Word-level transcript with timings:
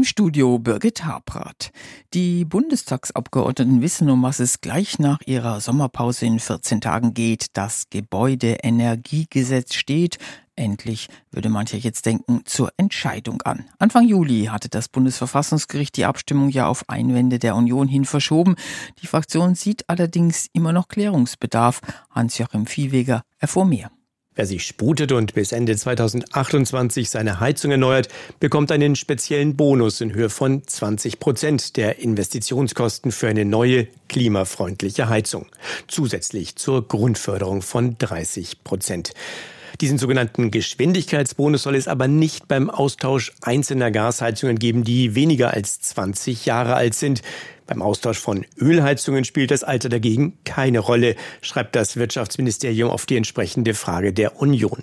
Im 0.00 0.04
Studio 0.04 0.58
Birgit 0.58 1.04
Habrath. 1.04 1.72
Die 2.14 2.46
Bundestagsabgeordneten 2.46 3.82
wissen, 3.82 4.08
um 4.08 4.22
was 4.22 4.40
es 4.40 4.62
gleich 4.62 4.98
nach 4.98 5.18
ihrer 5.26 5.60
Sommerpause 5.60 6.24
in 6.24 6.40
14 6.40 6.80
Tagen 6.80 7.12
geht. 7.12 7.48
Das 7.52 7.90
Gebäudeenergiegesetz 7.90 9.74
steht, 9.74 10.16
endlich, 10.56 11.08
würde 11.30 11.50
mancher 11.50 11.76
jetzt 11.76 12.06
denken, 12.06 12.40
zur 12.46 12.72
Entscheidung 12.78 13.42
an. 13.42 13.66
Anfang 13.78 14.08
Juli 14.08 14.46
hatte 14.46 14.70
das 14.70 14.88
Bundesverfassungsgericht 14.88 15.94
die 15.98 16.06
Abstimmung 16.06 16.48
ja 16.48 16.66
auf 16.66 16.88
Einwände 16.88 17.38
der 17.38 17.54
Union 17.54 17.86
hin 17.86 18.06
verschoben. 18.06 18.56
Die 19.02 19.06
Fraktion 19.06 19.54
sieht 19.54 19.86
allerdings 19.90 20.46
immer 20.54 20.72
noch 20.72 20.88
Klärungsbedarf. 20.88 21.82
Hans-Joachim 22.08 22.64
Viehweger 22.64 23.20
erfuhr 23.38 23.66
mehr. 23.66 23.90
Wer 24.36 24.46
sich 24.46 24.64
sputet 24.64 25.10
und 25.10 25.34
bis 25.34 25.50
Ende 25.50 25.76
2028 25.76 27.10
seine 27.10 27.40
Heizung 27.40 27.72
erneuert, 27.72 28.08
bekommt 28.38 28.70
einen 28.70 28.94
speziellen 28.94 29.56
Bonus 29.56 30.00
in 30.00 30.14
Höhe 30.14 30.30
von 30.30 30.62
20 30.64 31.18
Prozent 31.18 31.76
der 31.76 31.98
Investitionskosten 31.98 33.10
für 33.10 33.26
eine 33.26 33.44
neue, 33.44 33.88
klimafreundliche 34.08 35.08
Heizung. 35.08 35.46
Zusätzlich 35.88 36.54
zur 36.54 36.86
Grundförderung 36.86 37.60
von 37.60 37.98
30 37.98 38.62
Prozent. 38.62 39.14
Diesen 39.80 39.98
sogenannten 39.98 40.50
Geschwindigkeitsbonus 40.50 41.62
soll 41.62 41.74
es 41.74 41.88
aber 41.88 42.08
nicht 42.08 42.48
beim 42.48 42.70
Austausch 42.70 43.32
einzelner 43.42 43.90
Gasheizungen 43.90 44.58
geben, 44.58 44.84
die 44.84 45.14
weniger 45.14 45.52
als 45.52 45.80
20 45.80 46.46
Jahre 46.46 46.74
alt 46.74 46.94
sind. 46.94 47.22
Beim 47.66 47.82
Austausch 47.82 48.18
von 48.18 48.44
Ölheizungen 48.58 49.24
spielt 49.24 49.50
das 49.50 49.62
Alter 49.62 49.88
dagegen 49.88 50.38
keine 50.44 50.80
Rolle, 50.80 51.14
schreibt 51.40 51.76
das 51.76 51.96
Wirtschaftsministerium 51.96 52.90
auf 52.90 53.06
die 53.06 53.16
entsprechende 53.16 53.74
Frage 53.74 54.12
der 54.12 54.40
Union. 54.40 54.82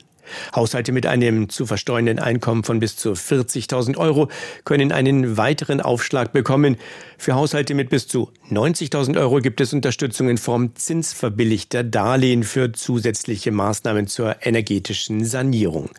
Haushalte 0.55 0.91
mit 0.91 1.05
einem 1.05 1.49
zu 1.49 1.65
versteuernden 1.65 2.19
Einkommen 2.19 2.63
von 2.63 2.79
bis 2.79 2.95
zu 2.95 3.13
40.000 3.13 3.97
Euro 3.97 4.29
können 4.63 4.91
einen 4.91 5.37
weiteren 5.37 5.81
Aufschlag 5.81 6.31
bekommen. 6.31 6.77
Für 7.17 7.35
Haushalte 7.35 7.73
mit 7.73 7.89
bis 7.89 8.07
zu 8.07 8.31
90.000 8.49 9.19
Euro 9.19 9.39
gibt 9.39 9.61
es 9.61 9.73
Unterstützung 9.73 10.29
in 10.29 10.37
Form 10.37 10.75
zinsverbilligter 10.75 11.83
Darlehen 11.83 12.43
für 12.43 12.71
zusätzliche 12.71 13.51
Maßnahmen 13.51 14.07
zur 14.07 14.45
energetischen 14.45 15.25
Sanierung. 15.25 15.89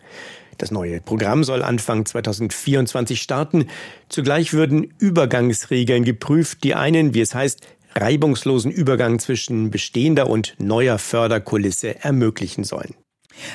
Das 0.59 0.71
neue 0.71 0.99
Programm 0.99 1.45
soll 1.45 1.63
Anfang 1.63 2.05
2024 2.05 3.21
starten. 3.21 3.67
Zugleich 4.09 4.53
würden 4.53 4.93
Übergangsregeln 4.99 6.03
geprüft, 6.03 6.63
die 6.65 6.75
einen, 6.75 7.13
wie 7.13 7.21
es 7.21 7.33
heißt, 7.33 7.61
reibungslosen 7.95 8.69
Übergang 8.69 9.19
zwischen 9.19 9.71
bestehender 9.71 10.29
und 10.29 10.55
neuer 10.59 10.99
Förderkulisse 10.99 12.03
ermöglichen 12.03 12.65
sollen. 12.65 12.93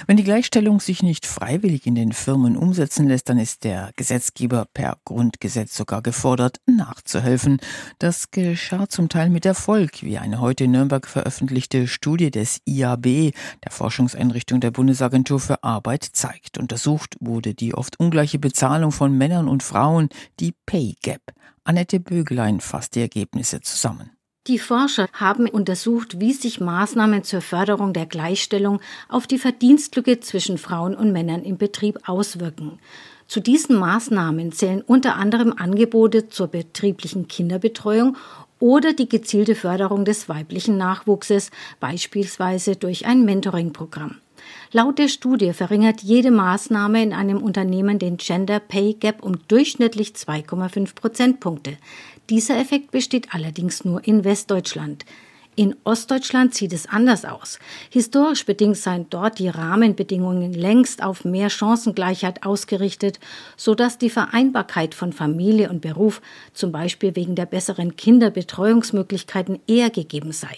Wenn 0.06 0.16
die 0.16 0.24
Gleichstellung 0.24 0.80
sich 0.80 1.02
nicht 1.02 1.26
freiwillig 1.26 1.86
in 1.86 1.94
den 1.94 2.12
Firmen 2.12 2.56
umsetzen 2.56 3.08
lässt, 3.08 3.28
dann 3.28 3.38
ist 3.38 3.64
der 3.64 3.90
Gesetzgeber 3.96 4.66
per 4.72 4.98
Grundgesetz 5.04 5.76
sogar 5.76 6.02
gefordert, 6.02 6.60
nachzuhelfen. 6.66 7.58
Das 7.98 8.30
geschah 8.30 8.88
zum 8.88 9.08
Teil 9.08 9.30
mit 9.30 9.46
Erfolg, 9.46 10.02
wie 10.02 10.18
eine 10.18 10.40
heute 10.40 10.64
in 10.64 10.72
Nürnberg 10.72 11.06
veröffentlichte 11.06 11.86
Studie 11.88 12.30
des 12.30 12.60
IAB, 12.64 13.32
der 13.64 13.70
Forschungseinrichtung 13.70 14.60
der 14.60 14.70
Bundesagentur 14.70 15.40
für 15.40 15.62
Arbeit, 15.62 16.04
zeigt. 16.04 16.58
Untersucht 16.58 17.16
wurde 17.20 17.54
die 17.54 17.74
oft 17.74 17.98
ungleiche 17.98 18.38
Bezahlung 18.38 18.92
von 18.92 19.16
Männern 19.16 19.48
und 19.48 19.62
Frauen, 19.62 20.08
die 20.40 20.54
Pay 20.66 20.96
Gap. 21.02 21.32
Annette 21.64 21.98
Bögelein 21.98 22.60
fasst 22.60 22.94
die 22.94 23.00
Ergebnisse 23.00 23.60
zusammen. 23.60 24.13
Die 24.46 24.58
Forscher 24.58 25.08
haben 25.14 25.48
untersucht, 25.48 26.20
wie 26.20 26.34
sich 26.34 26.60
Maßnahmen 26.60 27.24
zur 27.24 27.40
Förderung 27.40 27.94
der 27.94 28.04
Gleichstellung 28.04 28.78
auf 29.08 29.26
die 29.26 29.38
Verdienstlücke 29.38 30.20
zwischen 30.20 30.58
Frauen 30.58 30.94
und 30.94 31.12
Männern 31.12 31.44
im 31.44 31.56
Betrieb 31.56 31.98
auswirken. 32.06 32.78
Zu 33.26 33.40
diesen 33.40 33.76
Maßnahmen 33.76 34.52
zählen 34.52 34.82
unter 34.82 35.16
anderem 35.16 35.54
Angebote 35.56 36.28
zur 36.28 36.48
betrieblichen 36.48 37.26
Kinderbetreuung 37.26 38.18
oder 38.58 38.92
die 38.92 39.08
gezielte 39.08 39.54
Förderung 39.54 40.04
des 40.04 40.28
weiblichen 40.28 40.76
Nachwuchses, 40.76 41.50
beispielsweise 41.80 42.76
durch 42.76 43.06
ein 43.06 43.24
Mentoring-Programm. 43.24 44.16
Laut 44.72 44.98
der 44.98 45.08
Studie 45.08 45.52
verringert 45.52 46.02
jede 46.02 46.30
Maßnahme 46.30 47.02
in 47.02 47.12
einem 47.12 47.42
Unternehmen 47.42 47.98
den 47.98 48.16
Gender 48.16 48.60
Pay 48.60 48.94
Gap 48.94 49.22
um 49.22 49.38
durchschnittlich 49.48 50.10
2,5 50.10 50.94
Prozentpunkte. 50.94 51.76
Dieser 52.30 52.58
Effekt 52.58 52.90
besteht 52.90 53.34
allerdings 53.34 53.84
nur 53.84 54.06
in 54.06 54.24
Westdeutschland. 54.24 55.04
In 55.56 55.76
Ostdeutschland 55.84 56.52
sieht 56.54 56.72
es 56.72 56.88
anders 56.88 57.24
aus. 57.24 57.60
Historisch 57.90 58.44
bedingt 58.44 58.76
seien 58.76 59.06
dort 59.10 59.38
die 59.38 59.48
Rahmenbedingungen 59.48 60.52
längst 60.52 61.02
auf 61.02 61.24
mehr 61.24 61.48
Chancengleichheit 61.48 62.44
ausgerichtet, 62.44 63.20
so 63.56 63.76
dass 63.76 63.98
die 63.98 64.10
Vereinbarkeit 64.10 64.96
von 64.96 65.12
Familie 65.12 65.70
und 65.70 65.80
Beruf, 65.80 66.22
zum 66.54 66.72
Beispiel 66.72 67.14
wegen 67.14 67.36
der 67.36 67.46
besseren 67.46 67.94
Kinderbetreuungsmöglichkeiten, 67.94 69.60
eher 69.68 69.90
gegeben 69.90 70.32
sei. 70.32 70.56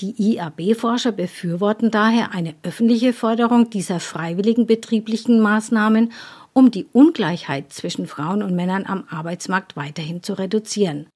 Die 0.00 0.14
IAB-Forscher 0.18 1.12
befürworten 1.12 1.90
daher 1.90 2.32
eine 2.32 2.54
öffentliche 2.62 3.12
Förderung 3.12 3.70
dieser 3.70 4.00
freiwilligen 4.00 4.66
betrieblichen 4.66 5.38
Maßnahmen 5.40 6.12
um 6.54 6.70
die 6.70 6.86
Ungleichheit 6.92 7.72
zwischen 7.72 8.06
Frauen 8.06 8.42
und 8.42 8.56
Männern 8.56 8.86
am 8.86 9.04
Arbeitsmarkt 9.10 9.76
weiterhin 9.76 10.22
zu 10.22 10.38
reduzieren. 10.38 11.08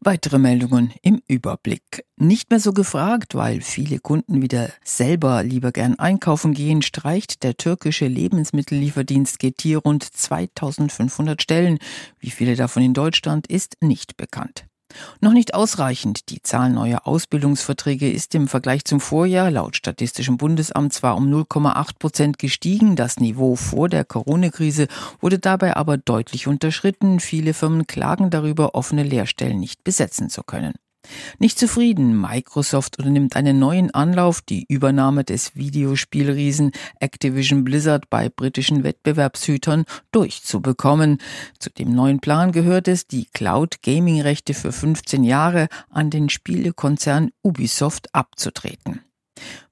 Weitere 0.00 0.38
Meldungen 0.38 0.92
im 1.02 1.20
Überblick. 1.26 2.04
Nicht 2.16 2.50
mehr 2.50 2.60
so 2.60 2.72
gefragt, 2.72 3.34
weil 3.34 3.60
viele 3.60 3.98
Kunden 3.98 4.40
wieder 4.40 4.70
selber 4.84 5.42
lieber 5.42 5.72
gern 5.72 5.98
einkaufen 5.98 6.54
gehen, 6.54 6.82
streicht 6.82 7.42
der 7.42 7.56
türkische 7.56 8.06
Lebensmittellieferdienst 8.06 9.38
GT 9.40 9.76
rund 9.84 10.04
2500 10.04 11.42
Stellen. 11.42 11.78
Wie 12.20 12.30
viele 12.30 12.54
davon 12.54 12.84
in 12.84 12.94
Deutschland 12.94 13.48
ist 13.48 13.76
nicht 13.80 14.16
bekannt. 14.16 14.66
Noch 15.20 15.32
nicht 15.32 15.54
ausreichend. 15.54 16.30
Die 16.30 16.42
Zahl 16.42 16.70
neuer 16.70 17.06
Ausbildungsverträge 17.06 18.10
ist 18.10 18.34
im 18.34 18.48
Vergleich 18.48 18.84
zum 18.84 19.00
Vorjahr 19.00 19.50
laut 19.50 19.76
Statistischem 19.76 20.36
Bundesamt 20.36 20.92
zwar 20.92 21.16
um 21.16 21.28
0,8 21.32 21.98
Prozent 21.98 22.38
gestiegen, 22.38 22.96
das 22.96 23.18
Niveau 23.18 23.56
vor 23.56 23.88
der 23.88 24.04
Corona-Krise 24.04 24.88
wurde 25.20 25.38
dabei 25.38 25.76
aber 25.76 25.96
deutlich 25.98 26.46
unterschritten. 26.46 27.20
Viele 27.20 27.54
Firmen 27.54 27.86
klagen 27.86 28.30
darüber, 28.30 28.74
offene 28.74 29.02
Lehrstellen 29.02 29.58
nicht 29.58 29.84
besetzen 29.84 30.30
zu 30.30 30.42
können. 30.42 30.74
Nicht 31.38 31.58
zufrieden, 31.58 32.20
Microsoft 32.20 32.98
unternimmt 32.98 33.36
einen 33.36 33.58
neuen 33.58 33.90
Anlauf, 33.92 34.40
die 34.40 34.64
Übernahme 34.68 35.24
des 35.24 35.56
Videospielriesen 35.56 36.72
Activision 37.00 37.64
Blizzard 37.64 38.08
bei 38.10 38.28
britischen 38.28 38.84
Wettbewerbshütern 38.84 39.84
durchzubekommen. 40.12 41.18
Zu 41.58 41.70
dem 41.70 41.94
neuen 41.94 42.20
Plan 42.20 42.52
gehört 42.52 42.88
es, 42.88 43.06
die 43.06 43.26
Cloud-Gaming-Rechte 43.26 44.54
für 44.54 44.72
15 44.72 45.24
Jahre 45.24 45.68
an 45.90 46.10
den 46.10 46.28
Spielekonzern 46.28 47.30
Ubisoft 47.42 48.14
abzutreten. 48.14 49.00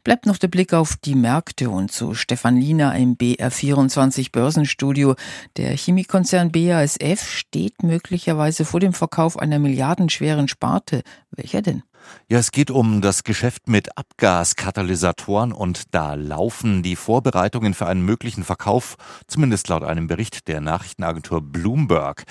Bleibt 0.05 0.27
noch 0.27 0.37
der 0.37 0.49
Blick 0.49 0.75
auf 0.75 0.97
die 0.97 1.15
Märkte 1.15 1.71
und 1.71 1.91
zu 1.91 2.13
Stefan 2.13 2.59
Liener 2.59 2.95
im 2.95 3.17
BR24 3.17 4.33
Börsenstudio. 4.33 5.15
Der 5.57 5.75
Chemiekonzern 5.75 6.53
BASF 6.53 7.27
steht 7.27 7.83
möglicherweise 7.83 8.67
vor 8.67 8.81
dem 8.81 8.93
Verkauf 8.93 9.39
einer 9.39 9.59
milliardenschweren 9.59 10.47
Sparte. 10.47 11.05
Welcher 11.31 11.63
denn? 11.63 11.85
Ja, 12.29 12.39
es 12.39 12.53
geht 12.53 12.71
um 12.71 13.01
das 13.01 13.25
Geschäft 13.25 13.69
mit 13.69 13.97
Abgaskatalysatoren 13.97 15.53
und 15.53 15.95
da 15.95 16.15
laufen 16.15 16.83
die 16.83 16.97
Vorbereitungen 16.97 17.75
für 17.75 17.87
einen 17.87 18.05
möglichen 18.05 18.45
Verkauf, 18.45 18.97
zumindest 19.27 19.69
laut 19.69 19.83
einem 19.83 20.07
Bericht 20.07 20.49
der 20.49 20.61
Nachrichtenagentur 20.61 21.41
Bloomberg. 21.41 22.25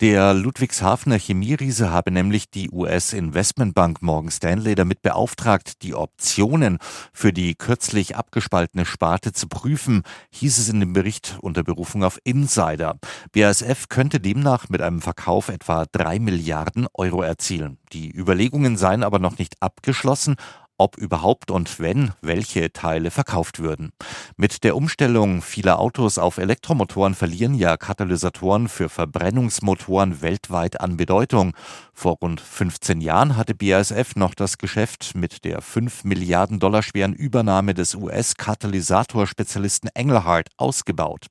Der 0.00 0.32
Ludwigshafener 0.32 1.18
Chemieriese 1.18 1.90
habe 1.90 2.12
nämlich 2.12 2.48
die 2.48 2.70
US-Investmentbank 2.70 4.00
Morgan 4.00 4.30
Stanley 4.30 4.76
damit 4.76 5.02
beauftragt, 5.02 5.82
die 5.82 5.92
Optionen 5.92 6.78
für 7.12 7.32
die 7.32 7.56
kürzlich 7.56 8.14
abgespaltene 8.14 8.84
Sparte 8.84 9.32
zu 9.32 9.48
prüfen, 9.48 10.02
hieß 10.30 10.58
es 10.58 10.68
in 10.68 10.78
dem 10.78 10.92
Bericht 10.92 11.38
unter 11.40 11.64
Berufung 11.64 12.04
auf 12.04 12.20
Insider. 12.22 12.96
BASF 13.32 13.88
könnte 13.88 14.20
demnach 14.20 14.68
mit 14.68 14.82
einem 14.82 15.00
Verkauf 15.00 15.48
etwa 15.48 15.84
drei 15.90 16.20
Milliarden 16.20 16.86
Euro 16.94 17.22
erzielen. 17.22 17.78
Die 17.92 18.08
Überlegungen 18.08 18.76
seien 18.76 19.02
aber 19.18 19.28
noch 19.28 19.38
nicht 19.38 19.60
abgeschlossen, 19.60 20.36
ob 20.78 20.96
überhaupt 20.96 21.50
und 21.50 21.78
wenn 21.80 22.12
welche 22.22 22.72
Teile 22.72 23.10
verkauft 23.10 23.58
würden. 23.58 23.90
Mit 24.36 24.64
der 24.64 24.76
Umstellung 24.76 25.42
vieler 25.42 25.78
Autos 25.78 26.16
auf 26.18 26.38
Elektromotoren 26.38 27.14
verlieren 27.14 27.54
ja 27.54 27.76
Katalysatoren 27.76 28.68
für 28.68 28.88
Verbrennungsmotoren 28.88 30.22
weltweit 30.22 30.80
an 30.80 30.96
Bedeutung. 30.96 31.54
Vor 31.92 32.18
rund 32.22 32.40
15 32.40 33.00
Jahren 33.00 33.36
hatte 33.36 33.56
BASF 33.56 34.14
noch 34.14 34.34
das 34.34 34.58
Geschäft 34.58 35.16
mit 35.16 35.44
der 35.44 35.60
5 35.60 36.04
Milliarden 36.04 36.60
Dollar 36.60 36.82
schweren 36.82 37.12
Übernahme 37.12 37.74
des 37.74 37.96
US-Katalysator-Spezialisten 37.96 39.88
Engelhardt 39.94 40.48
ausgebaut. 40.56 41.26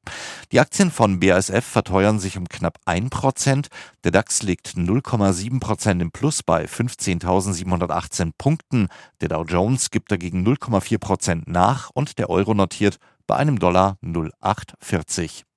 Die 0.52 0.60
Aktien 0.60 0.92
von 0.92 1.22
BASF 1.22 1.64
verteuern 1.64 2.20
sich 2.20 2.38
um 2.38 2.50
knapp 2.50 2.80
1 2.86 3.10
Prozent. 3.10 3.70
Der 4.04 4.12
DAX 4.12 4.44
liegt 4.44 4.76
0,7 4.76 5.60
Prozent 5.62 6.02
im 6.02 6.12
Plus 6.12 6.44
bei 6.44 6.66
15.718 6.66 8.32
Punkten. 8.38 8.90
Der 9.22 9.30
Dow 9.38 9.44
Jones 9.44 9.92
gibt 9.92 10.12
dagegen 10.12 10.44
0,4 10.44 10.98
Prozent 10.98 11.48
nach 11.48 11.92
und 11.92 12.18
der 12.18 12.32
Euro 12.32 12.56
notiert 12.56 12.98
bei 13.28 13.36
einem 13.36 13.60
Dollar 13.60 14.00
0,840. 14.02 15.48